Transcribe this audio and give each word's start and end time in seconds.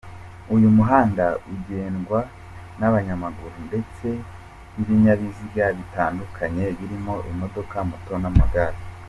Uyu 0.55 0.67
muhanda 0.77 1.25
ugendwa 1.53 2.19
n’abanyamaguru 2.79 3.57
ndetse 3.67 4.07
n’ibinyabiziga 4.73 5.65
bitandukanye 5.77 6.63
birimo 6.77 7.13
imodoka, 7.31 7.75
moto 7.89 8.13
n’amagare. 8.23 8.79